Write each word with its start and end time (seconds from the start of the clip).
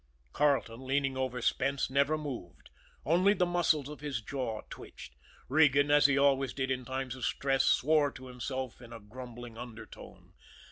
Carleton, 0.33 0.83
leaning 0.83 1.15
over 1.15 1.43
Spence, 1.43 1.87
never 1.91 2.17
moved, 2.17 2.71
only 3.05 3.35
the 3.35 3.45
muscles 3.45 3.87
of 3.87 3.99
his 3.99 4.19
jaw 4.19 4.61
twitched; 4.71 5.13
Regan, 5.47 5.91
as 5.91 6.07
he 6.07 6.17
always 6.17 6.53
did 6.53 6.71
in 6.71 6.85
times 6.85 7.13
of 7.15 7.23
stress, 7.23 7.65
swore 7.65 8.11
to 8.13 8.25
himself 8.25 8.81
in 8.81 8.93
a 8.93 8.99
grumbling 8.99 9.59
undertone. 9.59 10.33